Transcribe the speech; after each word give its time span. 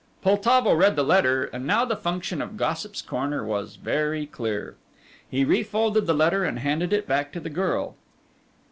Poltavo 0.23 0.73
read 0.73 0.95
the 0.95 1.03
letter 1.03 1.45
and 1.45 1.67
now 1.67 1.85
the 1.85 1.95
function 1.95 2.41
of 2.41 2.57
Gossip's 2.57 3.03
Corner 3.03 3.45
was 3.45 3.75
very 3.75 4.25
clear. 4.25 4.75
He 5.29 5.45
refolded 5.45 6.07
the 6.07 6.15
letter 6.15 6.43
and 6.43 6.57
handed 6.57 6.91
it 6.91 7.05
back 7.05 7.31
to 7.33 7.39
the 7.39 7.51
girl. 7.51 7.95